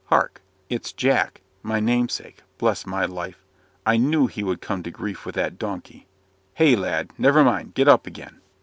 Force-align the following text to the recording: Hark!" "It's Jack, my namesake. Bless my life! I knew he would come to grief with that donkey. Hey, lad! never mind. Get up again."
Hark!" 0.05 0.41
"It's 0.67 0.93
Jack, 0.93 1.41
my 1.61 1.79
namesake. 1.79 2.41
Bless 2.57 2.87
my 2.87 3.05
life! 3.05 3.45
I 3.85 3.97
knew 3.97 4.25
he 4.25 4.41
would 4.43 4.59
come 4.59 4.81
to 4.81 4.89
grief 4.89 5.27
with 5.27 5.35
that 5.35 5.59
donkey. 5.59 6.07
Hey, 6.55 6.75
lad! 6.75 7.11
never 7.19 7.43
mind. 7.43 7.75
Get 7.75 7.87
up 7.87 8.07
again." 8.07 8.41